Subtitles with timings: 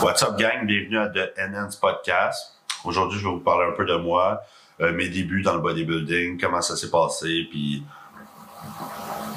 [0.00, 2.54] What's up gang, bienvenue à The NN's Podcast.
[2.84, 4.40] Aujourd'hui, je vais vous parler un peu de moi,
[4.80, 7.82] euh, mes débuts dans le bodybuilding, comment ça s'est passé, puis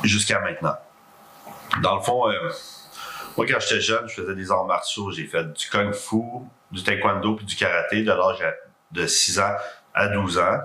[0.04, 0.76] jusqu'à maintenant.
[1.82, 2.52] Dans le fond, euh,
[3.38, 5.10] moi quand j'étais jeune, je faisais des arts martiaux.
[5.10, 6.22] J'ai fait du kung fu,
[6.70, 8.46] du taekwondo puis du karaté de l'âge
[8.92, 9.56] de 6 ans
[9.96, 10.60] à 12 ans.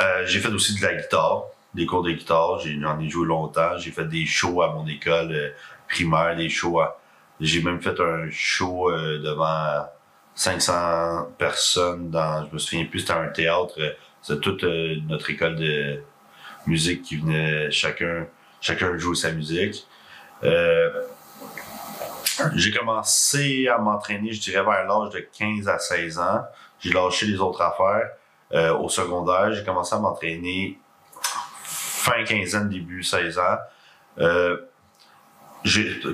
[0.00, 1.42] Euh, j'ai fait aussi de la guitare,
[1.74, 2.60] des cours de guitare.
[2.60, 3.78] J'en ai, joué longtemps.
[3.78, 5.54] J'ai fait des shows à mon école
[5.88, 7.00] primaire, des shows à...
[7.40, 9.86] J'ai même fait un show euh, devant
[10.34, 13.74] 500 personnes dans, je me souviens plus, c'était un théâtre.
[14.22, 16.02] C'était toute notre école de
[16.66, 18.26] musique qui venait chacun,
[18.60, 19.86] chacun jouer sa musique.
[22.54, 26.44] j'ai commencé à m'entraîner, je dirais, vers l'âge de 15 à 16 ans.
[26.80, 28.10] J'ai lâché les autres affaires.
[28.54, 29.52] Euh, au secondaire.
[29.52, 30.78] J'ai commencé à m'entraîner
[31.64, 33.58] fin quinzaine, début 16 ans.
[34.18, 34.56] Euh,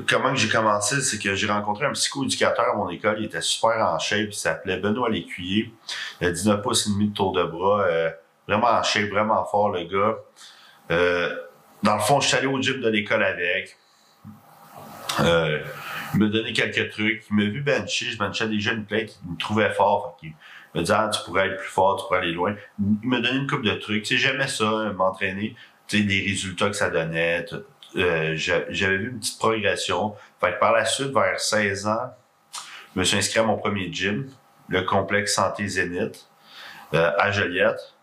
[0.08, 3.76] comment j'ai commencé, c'est que j'ai rencontré un psychoéducateur à mon école, il était super
[3.86, 5.72] en shape, il s'appelait Benoît Lécuyer.
[6.20, 8.10] Il a 19 pouces et demi de tour de bras, euh,
[8.48, 10.16] vraiment en shape, vraiment fort le gars.
[10.90, 11.34] Euh,
[11.82, 13.76] dans le fond, je suis allé au gym de l'école avec.
[15.20, 15.60] Euh,
[16.14, 17.24] il m'a donné quelques trucs.
[17.30, 20.18] Il m'a vu bencher, je benchais déjà une plate, il me trouvait fort.
[20.22, 20.34] Il
[20.74, 22.54] me disait, ah, tu pourrais être plus fort, tu pourrais aller loin.
[22.78, 24.04] Il m'a donné une coupe de trucs.
[24.04, 25.56] Tu sais, j'aimais ça, m'entraîner.
[25.88, 27.44] Tu sais, les résultats que ça donnait.
[27.96, 30.14] Euh, j'avais vu une petite progression.
[30.40, 32.14] Par la suite, vers 16 ans,
[32.94, 34.30] je me suis inscrit à mon premier gym,
[34.68, 36.26] le complexe Santé Zénith,
[36.94, 37.94] euh, à Joliette.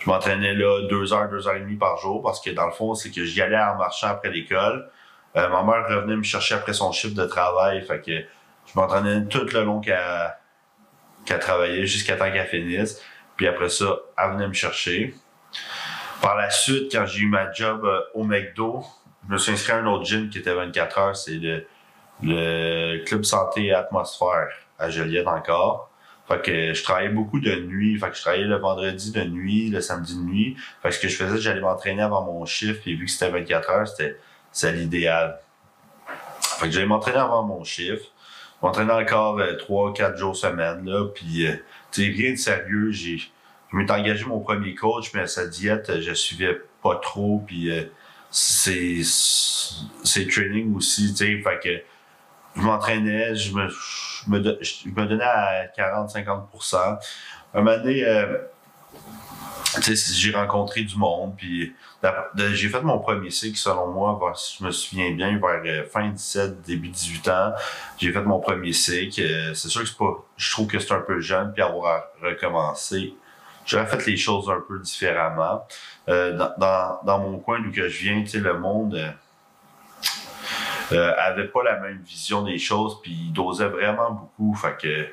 [0.00, 2.72] Je m'entraînais là deux heures, deux heures et demie par jour parce que dans le
[2.72, 4.90] fond, c'est que j'y allais en marchant après l'école.
[5.36, 7.84] Euh, ma mère revenait me chercher après son chiffre de travail.
[8.06, 8.22] Je
[8.74, 13.02] m'entraînais tout le long qu'elle travaillait jusqu'à temps qu'elle finisse.
[13.36, 15.14] Puis après ça, elle venait me chercher.
[16.20, 18.84] Par la suite, quand j'ai eu ma job euh, au McDo,
[19.26, 21.16] je me suis inscrit à un autre gym qui était 24 heures.
[21.16, 21.66] C'est le,
[22.22, 25.90] le Club Santé Atmosphère à Joliette encore.
[26.26, 27.98] Fait que je travaillais beaucoup de nuit.
[27.98, 30.56] Fait que je travaillais le vendredi de nuit, le samedi de nuit.
[30.82, 32.80] Fait que ce que je faisais, j'allais m'entraîner avant mon chiffre.
[32.86, 35.38] Et vu que c'était 24 heures, c'était l'idéal.
[36.40, 38.04] Fait que j'allais m'entraîner avant mon chiffre
[38.62, 41.54] m'entraîner encore euh, trois, quatre jours semaine, là, puis, euh,
[41.92, 42.90] tu sais, rien de sérieux.
[42.90, 43.20] J'ai,
[43.70, 47.70] je m'étais engagé mon premier coach, mais sa diète, euh, je suivais pas trop, puis
[47.70, 47.84] euh,
[48.30, 55.24] c'est, c'est training aussi, tu sais, fait que je m'entraînais, je me, je me, donnais
[55.24, 56.98] à 40-50%.
[57.54, 58.04] Un moment donné,
[59.82, 61.74] j'ai rencontré du monde, puis
[62.52, 66.08] j'ai fait mon premier cycle, selon moi, si je me souviens bien, vers euh, fin
[66.08, 67.52] 17, début 18 ans.
[67.98, 69.20] J'ai fait mon premier cycle.
[69.20, 70.24] Euh, c'est sûr que c'est pas.
[70.36, 73.14] Je trouve que c'est un peu jeune, puis avoir recommencé.
[73.68, 75.64] J'aurais fait les choses un peu différemment.
[76.08, 79.14] Euh, dans, dans, mon coin d'où que je viens, tu sais, le monde
[80.92, 84.54] euh, avait pas la même vision des choses, puis il dosait vraiment beaucoup.
[84.54, 85.06] Fait que,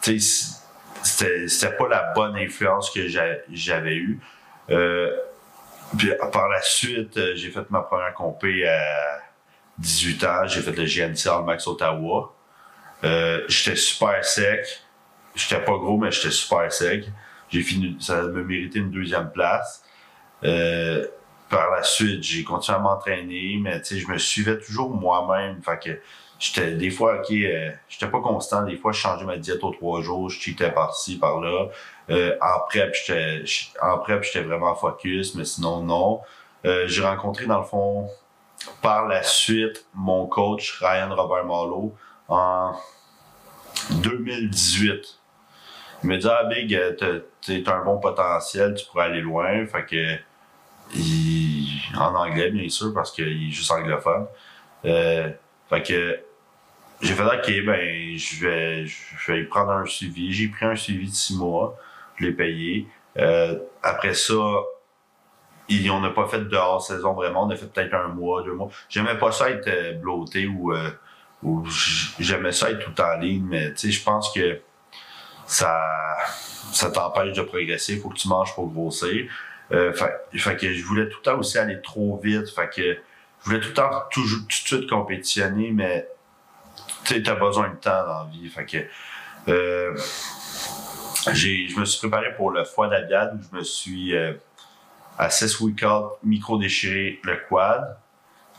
[0.00, 0.60] tu sais,
[1.02, 4.20] c'était pas la bonne influence que j'avais eue.
[4.70, 5.16] Euh,
[5.96, 9.20] puis par la suite, euh, j'ai fait ma première compé à
[9.78, 10.46] 18 ans.
[10.46, 12.34] J'ai fait le GNC All Max Ottawa.
[13.04, 14.64] Euh, j'étais super sec.
[15.34, 17.06] J'étais pas gros, mais j'étais super sec.
[17.50, 19.84] J'ai fini, ça me méritait une deuxième place.
[20.44, 21.06] Euh,
[21.48, 25.60] par la suite, j'ai continué à m'entraîner, mais tu sais, je me suivais toujours moi-même.
[25.62, 26.00] Fait que
[26.38, 28.62] j'étais des fois, ok, euh, j'étais pas constant.
[28.62, 31.68] Des fois, je changeais ma diète aux trois jours, je cheatais par-ci, par-là.
[32.10, 33.44] Euh, en prep, j'étais
[33.82, 36.20] en j'étais vraiment focus, mais sinon non.
[36.64, 38.08] Euh, j'ai rencontré dans le fond
[38.82, 41.94] par la suite mon coach Ryan Robert Marlowe
[42.28, 42.74] en
[43.90, 45.19] 2018.
[46.02, 49.66] Il me dit ah Big, t'as un bon potentiel, tu pourrais aller loin.
[49.66, 50.16] Fait que
[51.98, 54.26] en anglais bien sûr parce qu'il est juste anglophone.
[54.84, 55.30] Euh,
[55.68, 56.20] fait que
[57.02, 60.32] j'ai fait OK, ben je vais je vais prendre un suivi.
[60.32, 61.76] J'ai pris un suivi de six mois,
[62.16, 62.86] je l'ai payé.
[63.18, 64.34] Euh, après ça,
[65.90, 68.54] on n'a pas fait de hors saison vraiment, on a fait peut-être un mois, deux
[68.54, 68.68] mois.
[68.88, 70.90] J'aimais pas ça être euh, ou, euh,
[71.42, 71.64] ou
[72.18, 74.60] j'aimais ça être tout en ligne, mais tu sais, je pense que
[75.50, 76.16] ça
[76.72, 79.30] ça t'empêche de progresser, faut que tu manges pour grossir.
[79.72, 83.44] Euh, fait, que je voulais tout le temps aussi aller trop vite, fait que je
[83.44, 86.08] voulais tout le temps toujours tout de suite compétitionner, mais
[87.04, 88.48] tu as besoin de temps dans la vie.
[88.48, 88.78] Fait que
[89.48, 89.96] euh,
[91.32, 94.32] je me suis préparé pour le foie d'Abiad où je me suis euh,
[95.18, 95.84] à 6 week
[96.24, 97.96] micro déchiré le quad.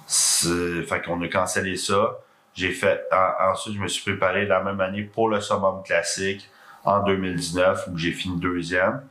[0.07, 2.19] Fait qu'on a cancellé ça.
[2.53, 3.07] J'ai fait
[3.39, 6.49] ensuite je me suis préparé la même année pour le summum classique
[6.83, 9.01] en 2019 où j'ai fini deuxième.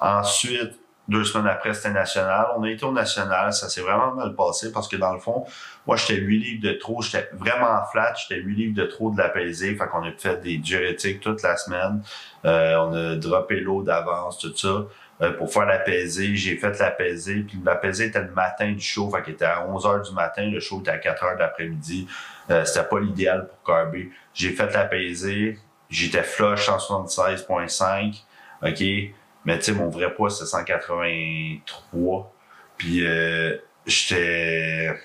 [0.00, 2.46] Ensuite deux semaines après, c'était national.
[2.56, 5.44] On a été au national, ça s'est vraiment mal passé parce que dans le fond,
[5.86, 9.18] moi, j'étais 8 livres de trop, j'étais vraiment flat, j'étais 8 livres de trop de
[9.18, 9.74] la pesée.
[9.74, 12.02] Fait qu'on a fait des diurétiques toute la semaine.
[12.44, 14.86] Euh, on a droppé l'eau d'avance, tout ça.
[15.20, 18.72] Euh, pour faire la pesée, j'ai fait la pesée, puis la pesée était le matin
[18.72, 21.38] du show, fait qu'il était à 11h du matin, le show était à 4h de
[21.40, 22.08] l'après-midi.
[22.50, 24.10] Euh, c'était pas l'idéal pour carber.
[24.34, 25.58] J'ai fait la pesée,
[25.92, 28.22] j'étais flush 176.5,
[28.62, 29.14] ok?
[29.44, 32.34] Mais tu sais, mon vrai poids, c'était 183.
[32.76, 33.56] Puis euh,
[33.86, 34.98] j'étais...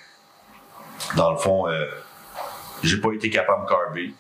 [1.16, 1.86] Dans le fond, euh,
[2.84, 4.13] j'ai pas été capable de carber.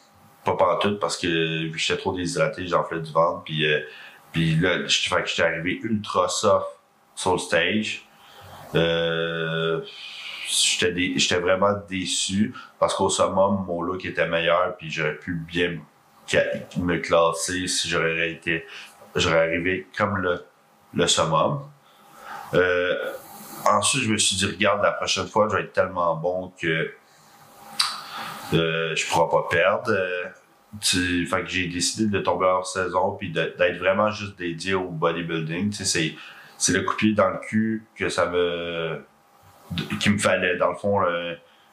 [0.43, 3.43] Pas pantoute parce que j'étais trop déshydraté, j'enflais du ventre.
[3.43, 3.81] Puis, euh,
[4.31, 6.67] puis là, j'étais arrivé ultra soft
[7.15, 8.07] sur le stage.
[10.49, 15.79] J'étais, j'étais vraiment déçu parce qu'au summum, mon look était meilleur puis j'aurais pu bien
[16.77, 18.65] me classer si j'aurais été
[19.17, 20.45] j'aurais arrivé comme le,
[20.93, 21.61] le summum.
[22.53, 23.13] Euh,
[23.69, 26.91] ensuite, je me suis dit, regarde, la prochaine fois, je vais être tellement bon que
[28.53, 29.91] euh, je pourrai pas perdre.
[29.91, 30.25] Euh,
[30.81, 35.71] fait que j'ai décidé de tomber hors saison puis d'être vraiment juste dédié au bodybuilding.
[35.71, 36.13] C'est,
[36.57, 39.03] c'est le coup dans le cul que ça me
[39.99, 41.01] qui me fallait dans le fond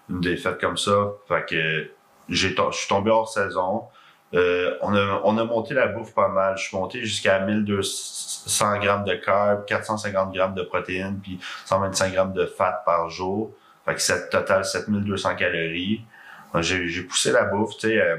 [0.09, 1.11] une défaite comme ça.
[1.29, 1.91] Fait que
[2.29, 3.85] j'ai je suis tombé hors saison.
[4.33, 6.57] Euh, on, a, on a monté la bouffe pas mal.
[6.57, 12.33] Je suis monté jusqu'à 1200 grammes de carbs, 450 grammes de protéines, puis 125 grammes
[12.33, 13.53] de fat par jour.
[13.85, 16.05] Fait que c'est total 7200 calories.
[16.61, 18.01] J'ai poussé la bouffe, tu sais.
[18.01, 18.17] Euh,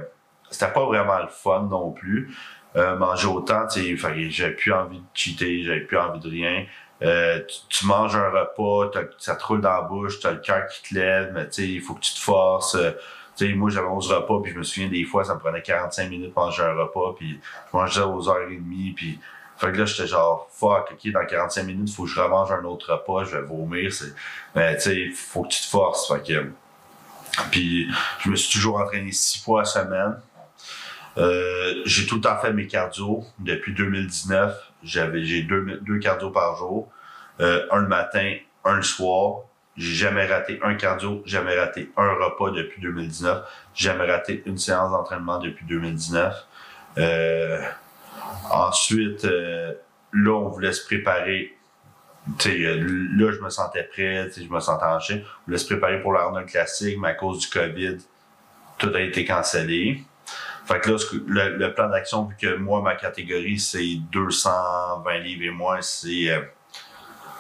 [0.49, 2.35] c'était pas vraiment le fun non plus.
[2.75, 6.65] Euh, manger autant, tu sais, j'avais plus envie de cheater, j'avais plus envie de rien.
[7.01, 10.65] Euh, tu, manges un repas, ça te roule dans la bouche, tu as le cœur
[10.67, 12.77] qui te lève, mais tu sais, il faut que tu te forces.
[13.35, 15.61] Tu sais, moi, j'avais 11 repas, puis je me souviens des fois, ça me prenait
[15.61, 17.39] 45 minutes pour manger un repas, puis
[17.71, 19.19] je mangeais aux heures et demie, puis
[19.57, 22.63] fait que là, j'étais genre, fuck, ok, dans 45 minutes, faut que je remange un
[22.63, 24.13] autre repas, je vais vomir, c'est,
[24.55, 26.51] mais tu sais, faut que tu te forces, fait que,
[27.51, 27.87] puis
[28.19, 30.15] je me suis toujours entraîné six fois à semaine.
[31.17, 34.53] Euh, j'ai tout le temps fait mes cardio depuis 2019.
[34.83, 36.91] J'avais, j'ai deux, deux cardio par jour.
[37.39, 39.41] Euh, un le matin, un le soir.
[39.77, 43.43] J'ai jamais raté un cardio, jamais raté un repas depuis 2019,
[43.73, 46.33] jamais raté une séance d'entraînement depuis 2019.
[46.97, 47.61] Euh,
[48.51, 49.73] ensuite, euh,
[50.13, 51.57] là, on voulait se préparer.
[52.39, 55.17] sais, là, je me sentais prêt, je me sentais en chien.
[55.17, 57.97] On voulait se préparer pour l'Arnold Classique, mais à cause du COVID,
[58.77, 60.03] tout a été cancellé.
[60.65, 60.97] Fait que là,
[61.27, 66.29] le, le plan d'action, vu que moi, ma catégorie, c'est 220 livres et moins, c'est
[66.29, 66.41] euh,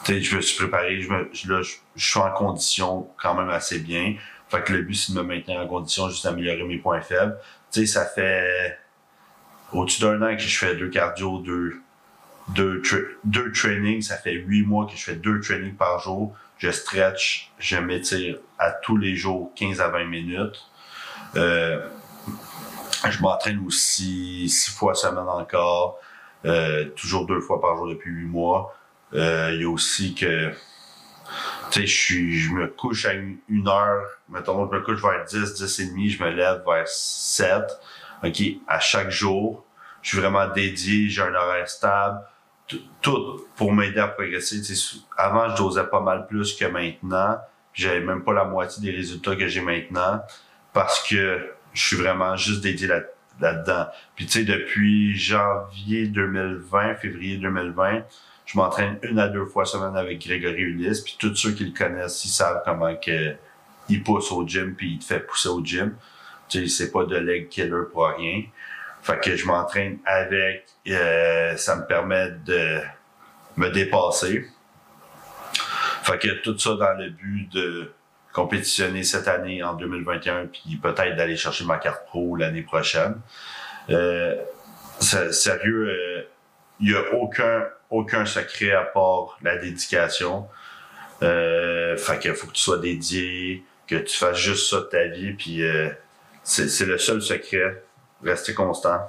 [0.07, 3.79] je me suis préparé, je, me, je, là, je, suis en condition quand même assez
[3.79, 4.15] bien.
[4.49, 7.37] Fait que le but, c'est de me maintenir en condition, juste d'améliorer mes points faibles.
[7.71, 8.77] Tu sais, ça fait
[9.73, 11.81] au-dessus d'un an que je fais deux cardio, deux,
[12.49, 12.81] deux,
[13.23, 14.01] deux trainings.
[14.01, 16.35] Ça fait huit mois que je fais deux trainings par jour.
[16.57, 20.69] Je stretch, je m'étire à tous les jours 15 à 20 minutes.
[21.35, 21.85] Euh,
[23.09, 25.99] je m'entraîne aussi six fois semaine encore,
[26.45, 28.73] euh, toujours deux fois par jour depuis huit mois.
[29.15, 30.51] Euh, il y a aussi que
[31.71, 35.79] tu sais, je, me couche à une, heure, mettons, je me couche vers 10, 10
[35.79, 37.63] et demi, je me lève vers 7,
[38.23, 39.65] OK, à chaque jour.
[40.01, 42.21] Je suis vraiment dédié, j'ai un horaire stable,
[43.01, 44.61] tout pour m'aider à progresser.
[45.17, 47.39] avant, je dosais pas mal plus que maintenant,
[47.73, 50.21] j'avais même pas la moitié des résultats que j'ai maintenant,
[50.73, 53.01] parce que je suis vraiment juste dédié là,
[53.39, 53.87] là-dedans.
[54.15, 58.03] Puis tu sais, depuis janvier 2020, février 2020,
[58.45, 61.77] je m'entraîne une à deux fois semaine avec Grégory Ulysse, puis tous ceux qui le
[61.77, 63.35] connaissent, ils savent comment que
[63.89, 65.95] il pousse au gym, puis il te fait pousser au gym.
[66.49, 68.43] Tu sais, c'est pas de leg killer pour rien.
[69.01, 72.81] Fait que je m'entraîne avec, euh, ça me permet de
[73.57, 74.47] me dépasser.
[76.03, 77.93] Fait que tout ça dans le but de
[78.33, 83.15] compétitionner cette année en 2021, puis peut-être d'aller chercher ma carte pro l'année prochaine.
[83.89, 84.35] Euh,
[84.99, 86.27] sérieux, euh,
[86.79, 90.47] il n'y a aucun, aucun secret à part la dédication.
[91.23, 95.05] Euh, fait qu'il faut que tu sois dédié, que tu fasses juste ça de ta
[95.05, 95.89] vie, puis euh,
[96.43, 97.83] c'est le seul secret.
[98.23, 98.99] Rester constant.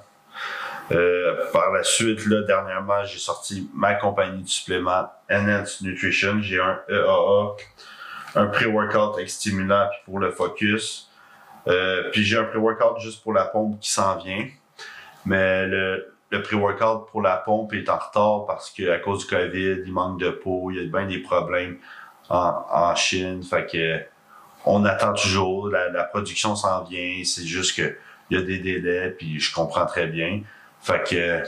[0.92, 6.40] Euh, par la suite, là, dernièrement, j'ai sorti ma compagnie de suppléments Enhanced Nutrition.
[6.40, 7.56] J'ai un EAA,
[8.36, 11.10] un pré-workout avec stimulant puis pour le focus.
[11.66, 14.46] Euh, puis j'ai un pré-workout juste pour la pompe qui s'en vient.
[15.24, 19.82] Mais le, le pré-workout pour la pompe est en retard parce qu'à cause du COVID,
[19.84, 21.78] il manque de peau, il y a bien des problèmes
[22.28, 23.42] en, Chine.
[23.42, 24.00] Fait que
[24.64, 27.96] on attend toujours, la, production s'en vient, c'est juste que
[28.30, 30.42] il y a des délais, puis je comprends très bien.
[30.80, 31.42] Fait que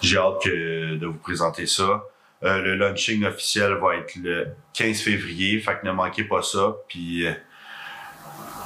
[0.00, 2.04] j'ai hâte de vous présenter ça.
[2.44, 6.76] Euh, le launching officiel va être le 15 février, fait que ne manquez pas ça.
[6.86, 7.32] Puis euh,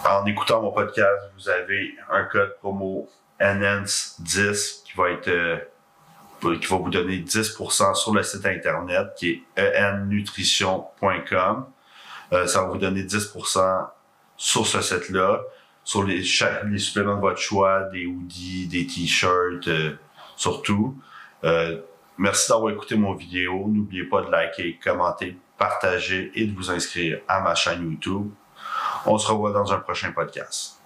[0.04, 3.08] en écoutant mon podcast, vous avez un code promo
[3.40, 5.58] ENHANCE10 qui va être euh,
[6.58, 11.66] qui va vous donner 10% sur le site internet qui est ennutrition.com.
[12.32, 13.88] Euh, ça va vous donner 10%
[14.36, 15.42] sur ce site-là,
[15.84, 19.92] sur les, suppléments de votre choix, des hoodies, des t-shirts, euh,
[20.36, 20.98] surtout.
[22.20, 23.66] Merci d'avoir écouté mon vidéo.
[23.66, 28.30] N'oubliez pas de liker, commenter, partager et de vous inscrire à ma chaîne YouTube.
[29.06, 30.79] On se revoit dans un prochain podcast.